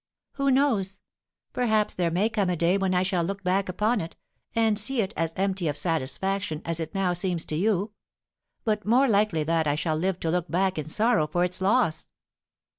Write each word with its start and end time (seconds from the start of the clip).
Who 0.31 0.49
knows? 0.49 0.99
Perhaps 1.53 1.93
there 1.93 2.09
may 2.09 2.27
come 2.27 2.49
a 2.49 2.55
day 2.55 2.75
when 2.75 2.95
I 2.95 3.03
shall 3.03 3.21
look 3.23 3.43
back 3.43 3.69
upon 3.69 4.01
it, 4.01 4.15
and 4.55 4.79
see 4.79 4.99
it 4.99 5.13
as 5.15 5.31
empty 5.37 5.67
of 5.67 5.77
satisfaction 5.77 6.63
as 6.65 6.79
it 6.79 6.95
now 6.95 7.13
seems 7.13 7.45
to 7.45 7.55
you. 7.55 7.91
But 8.63 8.83
more 8.83 9.07
likely 9.07 9.43
that 9.43 9.67
I 9.67 9.75
shall 9.75 9.95
live 9.97 10.19
to 10.21 10.31
look 10.31 10.49
back 10.49 10.79
in 10.79 10.85
sorrow 10.85 11.27
for 11.27 11.43
its 11.43 11.61
loss." 11.61 12.07